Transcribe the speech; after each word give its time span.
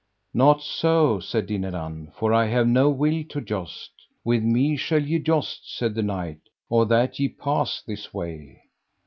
Not 0.33 0.63
so, 0.63 1.19
said 1.19 1.45
Dinadan, 1.45 2.11
for 2.15 2.33
I 2.33 2.47
have 2.47 2.67
no 2.67 2.89
will 2.89 3.23
to 3.25 3.39
joust. 3.39 3.91
With 4.25 4.41
me 4.41 4.75
shall 4.75 5.03
ye 5.03 5.19
joust, 5.19 5.71
said 5.77 5.93
the 5.93 6.01
knight, 6.01 6.39
or 6.69 6.87
that 6.87 7.19
ye 7.19 7.29
pass 7.29 7.83
this 7.83 8.11
way. 8.11 8.63